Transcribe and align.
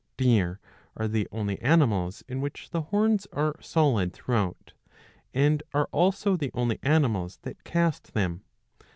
Deer 0.17 0.59
are 0.97 1.07
the 1.07 1.27
only 1.31 1.59
animals 1.61 2.23
in 2.27 2.41
which 2.41 2.71
the 2.71 2.81
horns 2.81 3.27
are 3.31 3.53
solid 3.61 4.11
through 4.13 4.33
out, 4.33 4.73
and 5.31 5.61
are 5.75 5.87
also 5.91 6.35
the 6.35 6.49
only 6.55 6.79
animals 6.81 7.37
that 7.43 7.63
cast 7.63 8.15
them. 8.15 8.41